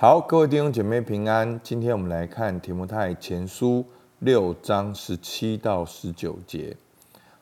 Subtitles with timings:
[0.00, 1.60] 好，各位弟兄姐妹平安。
[1.60, 3.84] 今天我们来看提摩太前书
[4.20, 6.76] 六章十七到十九节。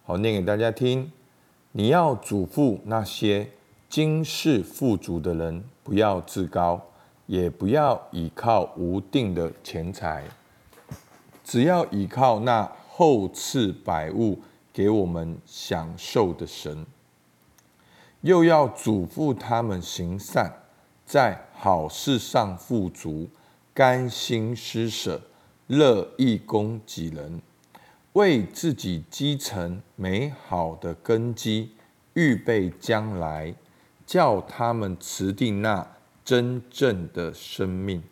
[0.04, 1.12] 好，念给大家听。
[1.72, 3.50] 你要嘱咐那些
[3.90, 6.80] 今世富足的人，不要自高，
[7.26, 10.24] 也不要倚靠无定的钱财，
[11.44, 14.38] 只要倚靠那厚赐百物
[14.72, 16.86] 给我们享受的神。
[18.22, 20.50] 又要嘱咐他们行善，
[21.04, 23.28] 在好事上富足，
[23.74, 25.22] 甘心施舍，
[25.66, 27.40] 乐意供给人，
[28.12, 31.72] 为自己积成美好的根基，
[32.14, 33.54] 预备将来，
[34.06, 38.02] 叫他们持定那真正的生命。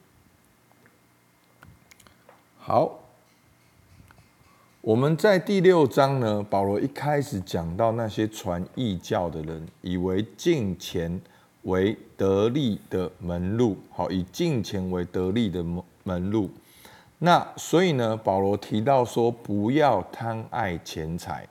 [2.58, 3.00] 好。
[4.86, 11.22] 我们在第六章呢，保罗一开始讲到那些传异教的人，以为敬钱
[11.64, 16.48] 为得利的门路，好，以敬钱为得利的门门路。
[17.18, 21.47] 那所以呢，保罗提到说，不要贪爱钱财。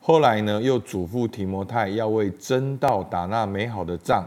[0.00, 4.26] 后来呢，又嘱咐提摩太要为真道打那美好的仗，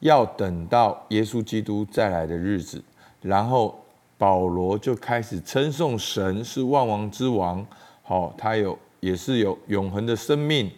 [0.00, 2.82] 要等到耶稣基督再来的日子。
[3.22, 3.82] 然后
[4.18, 7.66] 保罗就开始称颂神是万王之王。
[8.02, 10.70] 好，他有也是有永恒的生命，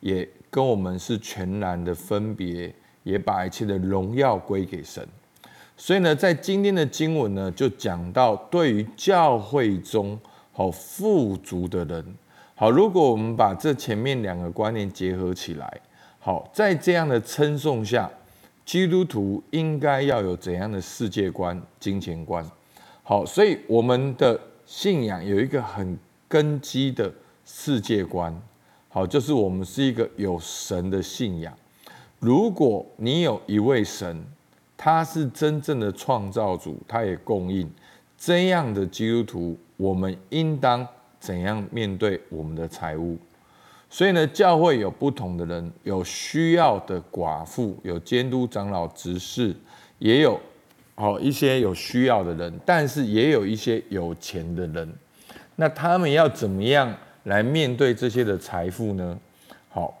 [0.00, 2.74] 也跟我们是全然的分别，
[3.04, 5.06] 也把一切的荣耀归给神。
[5.76, 10.18] 所以呢，在今天的经文呢，就讲到对于教会中
[10.50, 12.04] 好富足的人，
[12.56, 15.80] 好，如果我们把这前面两个观念结合起来，
[16.18, 18.10] 好，在这样的称颂下，
[18.64, 22.44] 基督徒应该要有怎样的世界观、金钱观？
[23.04, 25.96] 好，所以我们的信仰有一个很。
[26.26, 27.12] 根基的
[27.44, 28.34] 世界观，
[28.88, 31.54] 好，就是我们是一个有神的信仰。
[32.24, 34.24] 如果你有一位神，
[34.78, 37.70] 他是真正的创造主，他也供应
[38.16, 40.88] 这样的基督徒，我们应当
[41.20, 43.18] 怎样面对我们的财务？
[43.90, 49.54] 所以呢，教会有不同的人，有需要的寡妇，有监督长老执事，
[49.98, 50.40] 也有
[50.94, 54.90] 好一些有需要的人，但是也有一些有钱的人。
[55.56, 56.90] 那他们要怎么样
[57.24, 59.18] 来面对这些的财富呢？
[59.68, 59.94] 好，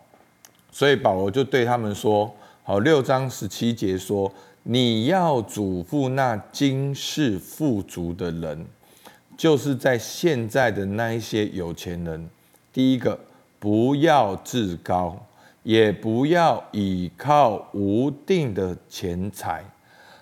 [0.74, 2.28] 所以保罗就对他们说：
[2.64, 4.28] 好，六章十七节说，
[4.64, 8.66] 你要嘱咐那今世富足的人，
[9.36, 12.28] 就是在现在的那一些有钱人，
[12.72, 13.16] 第一个
[13.60, 15.16] 不要自高，
[15.62, 19.64] 也不要倚靠无定的钱财。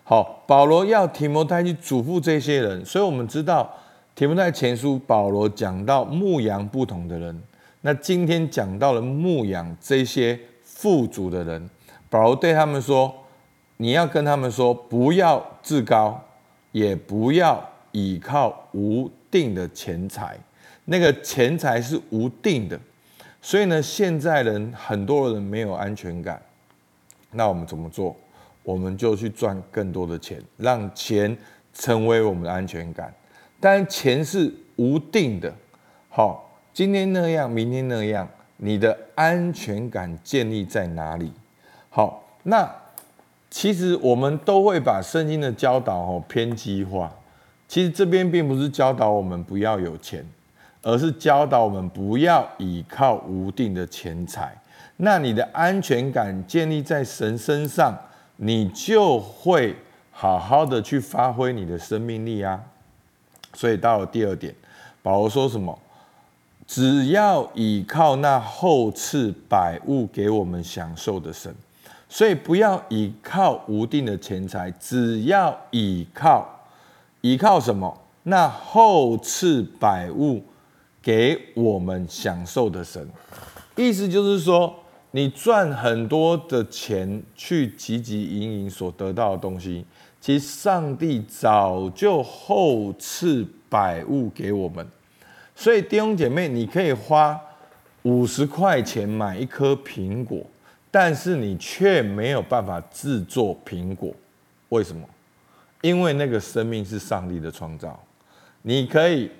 [0.04, 3.74] 好，保罗要提摩太去嘱咐这些人，所以我们知道。
[4.14, 7.42] 提摩太前书，保罗讲到牧羊不同的人，
[7.84, 11.68] 那今天讲到了牧羊这些富足的人，
[12.08, 13.12] 保罗对他们说：
[13.78, 16.22] 你要跟他们说，不要自高，
[16.70, 20.38] 也不要倚靠无定的钱财。
[20.84, 22.78] 那个钱财是无定的，
[23.40, 26.40] 所以呢，现在人很多人没有安全感。
[27.32, 28.14] 那我们怎么做？
[28.62, 31.36] 我们就去赚更多的钱，让钱
[31.74, 33.12] 成为我们的安全感。
[33.58, 35.52] 但钱是无定的，
[36.08, 41.30] 好，今天那样，明天那样，你的安全感建立在哪里？
[41.90, 42.70] 好，那
[43.50, 47.12] 其实我们都会把圣经的教导哦偏激化。
[47.68, 50.24] 其实这边并不是教导我们不要有钱，
[50.82, 54.56] 而是教导我们不要依靠无定的钱财。
[54.96, 57.98] 那你的安全感建立在神身上，
[58.36, 59.76] 你就会
[60.10, 62.62] 好好的去发挥你的生命力啊。
[63.52, 64.54] 所以到了第二点，
[65.02, 65.78] 保罗说什么？
[66.66, 71.54] 只要倚靠那后赐百物给我们享受的神，
[72.08, 76.48] 所以不要倚靠无定的钱财，只要倚靠
[77.20, 77.98] 倚靠什么？
[78.24, 80.42] 那后赐百物
[81.02, 83.08] 给我们享受的神。
[83.74, 84.72] 意思就是说，
[85.10, 89.84] 你赚很多的钱去汲汲营营所得到的东西。
[90.20, 94.86] 其实上帝早就后赐百物给我们，
[95.54, 97.40] 所以弟兄姐妹，你可以花
[98.02, 100.44] 五十块钱买一颗苹果，
[100.90, 104.12] 但是你却没有办法制作苹果。
[104.70, 105.08] 为什么？
[105.80, 107.98] 因为那个生命是上帝的创造。
[108.62, 109.30] 你可以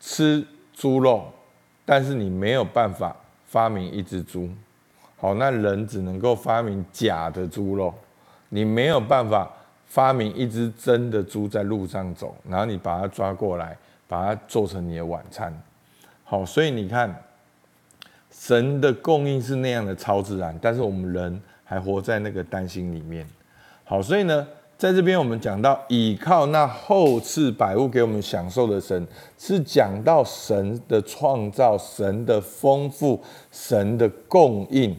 [0.00, 1.32] 吃猪肉，
[1.84, 3.16] 但是你没有办法
[3.46, 4.48] 发明一只猪。
[5.16, 7.94] 好，那人只能够发明假的猪肉，
[8.48, 9.50] 你没有办法。
[9.90, 13.74] 发明一只真的猪在路上走，然后你把它抓过来，
[14.08, 15.56] 把它做成你的晚餐。
[16.24, 17.22] 好，所以你看，
[18.30, 23.26] 神的供应是那样的超自然，但是我们人还活在那个担心里面。
[23.84, 24.46] 好，所以呢，
[24.76, 29.06] 在这边我们讲到倚靠那后赐百物给我们享受的神，
[29.38, 34.96] 是讲到神的创造、神的丰富、神的供应。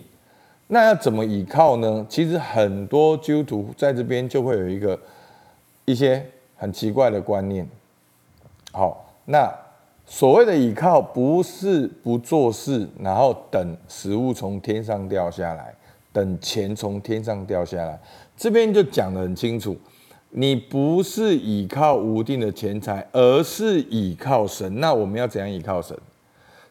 [0.67, 2.05] 那要怎么倚靠呢？
[2.09, 4.99] 其实很多基督徒在这边就会有一个
[5.85, 6.23] 一些
[6.55, 7.67] 很奇怪的观念。
[8.71, 9.53] 好，那
[10.05, 15.73] 所谓的倚靠，不是不做事，然后等食物从天上掉下来，
[16.11, 17.99] 等钱从天上掉下来。
[18.35, 19.77] 这边就讲得很清楚，
[20.29, 24.79] 你不是倚靠无定的钱财，而是倚靠神。
[24.79, 25.97] 那我们要怎样倚靠神？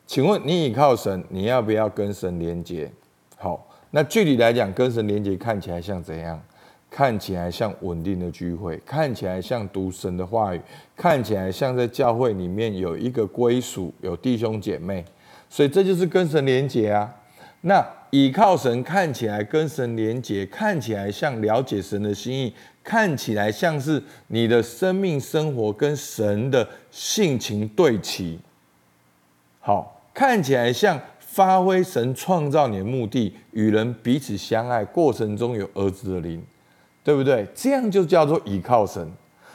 [0.07, 2.91] 请问你倚靠神，你要不要跟神连接？
[3.37, 3.65] 好。
[3.91, 6.39] 那具体来讲，跟神连接看起来像怎样？
[6.91, 10.61] 看起来像稳定的聚会，看起来像读神的话语，
[10.97, 15.05] 看起来像在教会里面有一个归属，有弟兄姐妹，
[15.49, 17.15] 所以这就是跟神连接啊。
[17.61, 28.39] 那倚靠神看起来跟神连接，看起来像了解神的心意，看起来像是你的生命生活跟神的性情对齐。
[29.61, 31.01] 好，看起来像。
[31.31, 36.43] 发挥神创造你的目的，与人彼此相爱过程中有儿子的灵，
[37.09, 37.47] 对不对？
[37.55, 39.11] 这样就叫做倚靠神。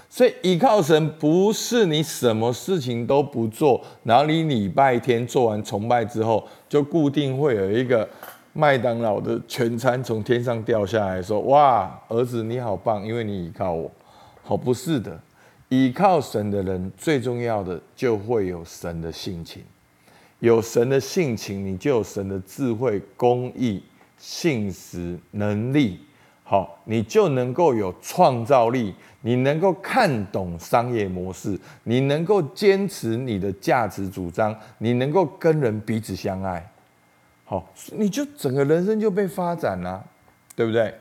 [0.10, 8.10] 所以倚靠神不是你什么事情都不做，然后你礼拜天做完崇拜之后，就固定会有一个
[8.54, 13.92] 麦当劳的全餐从天上掉下来说：“哇，儿子你好棒，因为你倚靠我。”
[14.42, 15.20] 好，不是的，
[15.70, 19.62] 倚靠神的人最重要的就会有神的性情。
[20.40, 23.84] 有神的性情，你就有神的智慧、公义、
[24.18, 26.00] 信实、能力，
[26.54, 36.72] 好，你就能够有创造力，你能够看懂商业模式，你能够坚持你的价值主张，你能够跟人彼此相爱，
[37.44, 40.06] 好，你就整个人生就被发展了，
[40.56, 40.94] 对不对？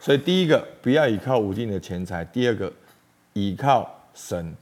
[0.00, 2.72] 所以第一个不要依靠无尽的钱财，第二个
[3.34, 4.56] 依靠神，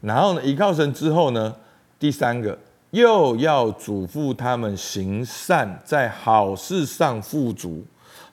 [0.00, 1.54] 然后呢，依靠神之后呢，
[2.00, 2.58] 第三个。
[2.90, 7.84] 又要嘱咐他们行善，在好事上富足。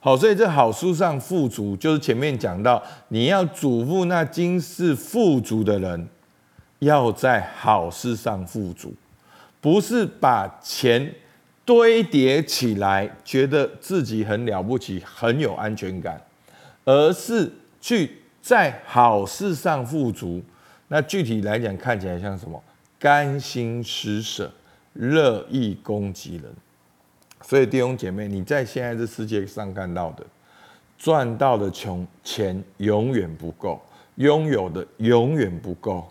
[0.05, 6.09] 好，所以这好事上富足，就是前面讲到，你要嘱咐那今世富足的人，
[6.79, 8.93] 要在好事上富足，
[9.61, 11.15] 不是把钱
[11.63, 16.21] 堆叠起来，觉得自己很了不起，很有安全感，
[16.83, 20.43] 而是去在好事上富足。
[20.89, 22.61] 那具体来讲，看起来像什么？
[22.99, 24.51] 甘心施舍，
[24.91, 26.53] 乐意供给人，
[27.43, 30.25] 所以弟兄姐妹，你在现在这世界上看到的，
[30.97, 33.79] 赚到的穷钱永远不够，
[34.15, 36.07] 拥有的永远不够。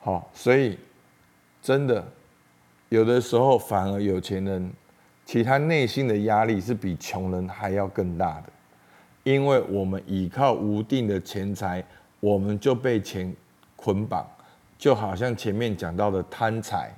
[0.00, 0.76] 好，所以
[1.62, 2.04] 真的
[2.88, 4.72] 有的时候，反而有钱人，
[5.24, 8.52] 其他内心的压力是比穷人还要更大的，
[9.22, 11.84] 因为我们依靠无定的钱财，
[12.18, 13.34] 我们就被钱
[13.76, 14.26] 捆绑。
[14.76, 16.90] 就好像前面讲到的贪财，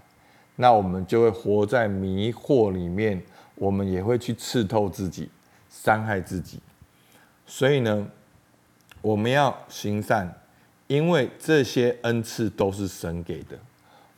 [0.55, 3.21] 那我们就会活在迷惑里面，
[3.63, 5.31] 我们也会去刺透自己，
[5.71, 6.59] 伤害自己。
[7.47, 8.05] 所以呢，
[9.01, 10.35] 我们要行善，
[10.89, 13.57] 因为这些恩赐都是神给的，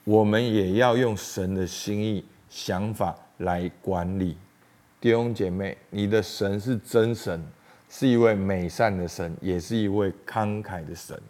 [0.04, 4.34] 我们也要用神的心意、想法来管理。
[4.98, 7.38] 弟兄姐妹，你的神是真神，
[7.90, 11.20] 是一位美善的神，也是一位慷慨的神。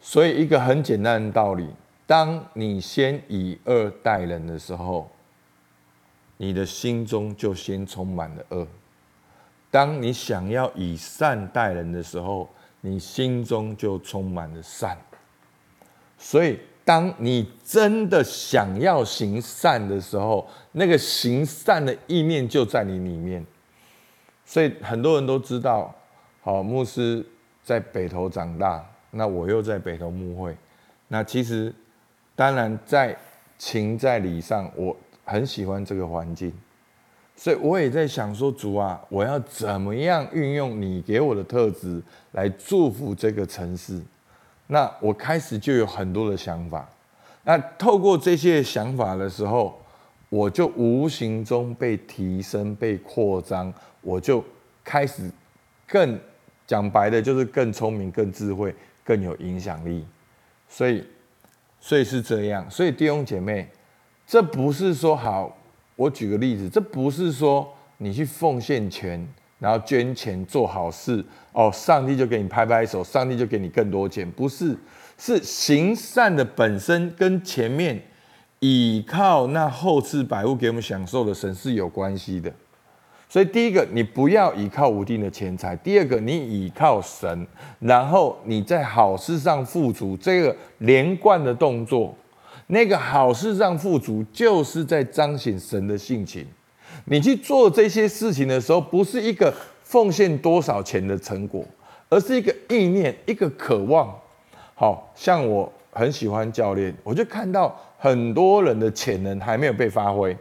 [0.00, 1.68] 所以，一个很简单的道理：
[2.06, 5.10] 当你先以恶待人的时候，
[6.44, 8.66] 你的心中就先充满了恶；
[9.70, 12.46] 当你想要以善待人的时候，
[12.82, 14.94] 你心中就充满了善。
[16.18, 23.42] 所以，当你真的想要行善的时候，那个行善的意念就在你里面。
[24.44, 25.94] 所以，很多人都知道，
[26.42, 27.24] 好牧师
[27.62, 28.84] 在北头长大。
[29.12, 30.54] 那我又在北头牧会，
[31.08, 31.74] 那其实
[32.36, 33.16] 当然在
[33.56, 36.52] 情在理上，我很喜欢这个环境，
[37.34, 42.02] 所以我也在想说，主啊，我要怎么样运用你给我的特质
[42.32, 44.00] 来祝福这个城市？
[44.66, 46.88] 那我开始就有很多的想法，
[47.44, 49.78] 那透过这些想法的时候，
[50.28, 54.44] 我就无形中被提升、被扩张，我就
[54.82, 55.30] 开始
[55.86, 56.18] 更
[56.66, 58.74] 讲白的，就是更聪明、更智慧。
[59.06, 60.02] 更有影响力，
[60.66, 61.06] 所以，
[61.78, 62.66] 所以是这样。
[62.70, 63.68] 所以弟兄姐妹，
[64.26, 65.56] 这不是说好。
[65.96, 69.24] 我举个例子，这不是说你去奉献钱，
[69.60, 74.28] 然后捐钱做好事哦，上帝就给你拍拍手，上帝就给你更多钱。
[74.32, 74.76] 不是，
[75.16, 78.02] 是行善的本身跟前面
[78.58, 82.52] 倚靠那后赐百物给我们享受的神是有关系的。
[83.28, 87.46] 所以第一个，你不要依靠无定的钱财；第二个，你依靠神，
[87.78, 90.16] 然后你在好事上富足。
[90.16, 92.14] 这个连贯的动作，
[92.68, 96.46] 那个好事上富足，就是在彰显神的性情。
[97.06, 99.52] 你去做这些事情的时候，不是一个
[99.82, 101.64] 奉献多少钱的成果，
[102.08, 104.14] 而是一个意念，一个渴望。
[104.74, 110.36] 好像我很喜欢教练，我就看到很多人的潜能还没有被发挥。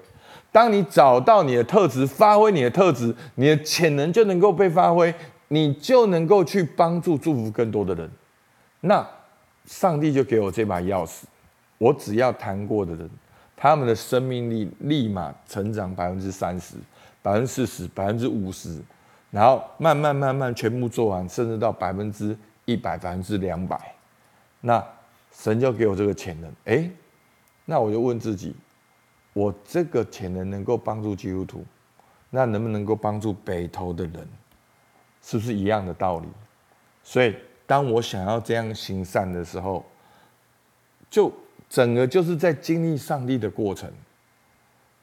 [0.52, 5.14] 当你找到你的特质，发挥你的特质，你的潜能就能够被发挥，
[5.50, 8.10] 你就能够去帮助、祝福更多的人。
[8.82, 9.06] 那
[9.66, 11.24] 上帝就给我这把钥匙，
[11.84, 13.10] 我只要谈过的人，
[13.58, 16.78] 他们的生命力立马成长百分之三十、
[17.22, 18.82] 百分之四十、百分之五十，
[19.30, 23.94] 然后慢慢慢慢全部做完，甚至到百分之一百、百分之两百。
[24.62, 24.82] 那
[25.34, 26.90] 神就给我这个潜能，哎，
[27.66, 28.56] 那我就问自己。
[29.34, 31.66] 我这个潜能能够帮助基督徒，
[32.30, 34.26] 那能不能够帮助北投的人？
[35.22, 36.28] 是不是一样的道理？
[37.04, 37.36] 所以，
[37.66, 39.84] 当我想要这样行善的时候，
[41.10, 41.34] 就
[41.74, 43.92] 整个就是在经历上帝的过程。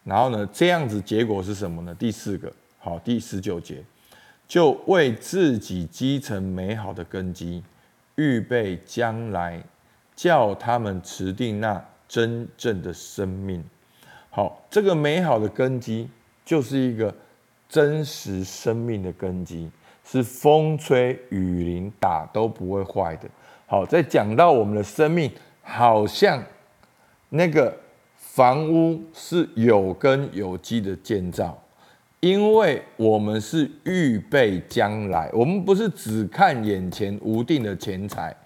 [0.04, 1.92] 然后呢，这样子结果是什么呢？
[1.96, 3.82] 第四个，好，第十九节，
[4.46, 7.60] 就为自己积成美好的根基，
[8.14, 9.60] 预备将来，
[10.14, 13.64] 叫他们持定那真正的生命。
[14.30, 16.08] 好，这个美好的根基
[16.44, 17.12] 就是一个
[17.68, 19.68] 真实生命的根基，
[20.04, 23.28] 是风吹雨淋打都不会坏的。
[23.66, 25.28] 好，在讲到我们的生命，
[25.62, 26.40] 好像
[27.30, 27.74] 那个
[28.16, 31.60] 房屋是有根有基的建造，
[32.20, 38.36] 因为我们是预备将来，我们不是只看眼前无定的钱财，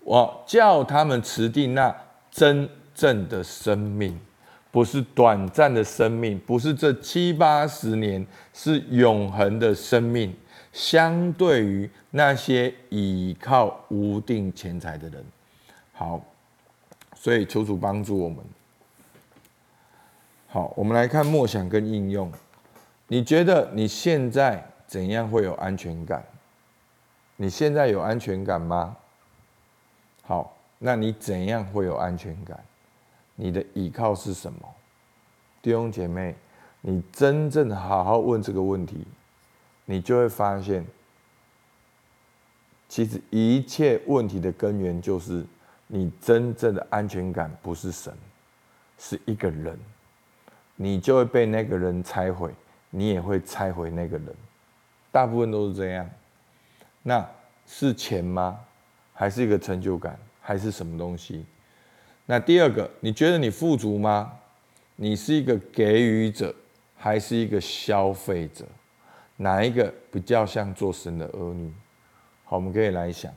[0.00, 1.94] 我叫他们持定那
[2.30, 4.18] 真正的生命。
[4.70, 10.34] 不是短暂的生命，不是这七八十年，是永恒的生命。
[10.72, 15.24] 相对于那些倚靠无定钱财的人，
[15.92, 16.20] 好，
[17.24, 18.44] 所以求主帮助我们。
[20.46, 22.30] 好，我们来看默想跟应用。
[23.08, 26.22] 你觉得你现在怎样会有安全感？
[27.36, 28.94] 你现在有安全感吗？
[30.20, 32.62] 好，那你怎样会有安全感？
[33.36, 34.58] 你的依靠是什么，
[35.62, 36.34] 弟兄姐妹？
[36.82, 39.02] 你真正好好问这个问题，
[39.86, 40.84] 你就会发现，
[42.86, 45.42] 其实一切问题的根源就是
[45.86, 48.12] 你真正的安全感不是神，
[48.98, 49.78] 是一个人，
[50.76, 52.52] 你就会被那个人拆毁，
[52.90, 54.34] 你也会拆毁那个人，
[55.12, 56.08] 大部分都是这样。
[57.02, 57.28] 那
[57.66, 58.58] 是钱吗？
[59.12, 60.18] 还是一个成就感？
[60.40, 61.44] 还是什么东西？
[62.26, 64.32] 那第二个，你觉得你富足吗？
[64.96, 66.54] 你是一个给予者，
[66.96, 68.64] 还是一个消费者？
[69.36, 71.72] 哪一个比较像做神的儿女？
[72.44, 73.32] 好，我们可以来想。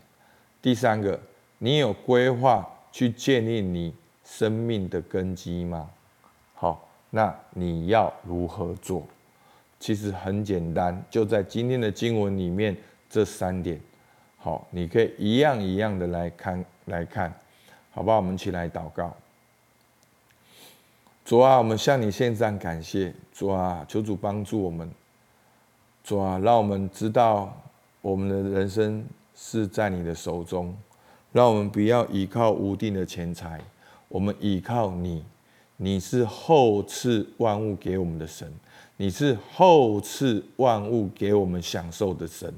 [0.61, 1.19] 第三个，
[1.59, 5.89] 你有规划去建立你生命的根基吗？
[6.53, 9.05] 好，那你要如何做？
[9.79, 12.75] 其实很简单，就在今天的经文里面
[13.09, 13.79] 这三点。
[14.37, 17.33] 好，你可以一样一样的来看来看。
[17.91, 18.17] 好不好？
[18.17, 19.15] 我们一起来祷告。
[21.25, 23.13] 主啊，我们向你献上感谢。
[23.33, 24.91] 主啊，求主帮助我们。
[26.03, 27.55] 主啊，让我们知道
[28.01, 29.03] 我们的人生
[29.35, 30.75] 是在你的手中。
[31.37, 33.61] 让我们不要依靠无定的钱财，
[34.07, 35.23] 我们依靠你。
[35.75, 38.51] 你是后赐万物给我们的神，
[38.95, 42.51] 你是后赐万物给我们享受的神。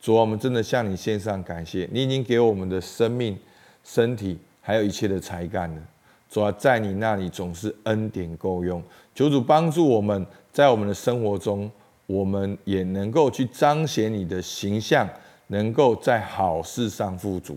[0.00, 1.88] 主啊，我们真的向你献上感谢。
[1.92, 3.38] 你已经给我们的生命、
[3.84, 4.36] 身体。
[4.60, 5.80] 还有一切的才干呢，
[6.28, 8.82] 主要在你那里总是恩典够用。
[9.14, 11.70] 求主帮助我们在我们的生活中，
[12.06, 15.08] 我们也能够去彰显你的形象，
[15.46, 17.56] 能够在好事上富足。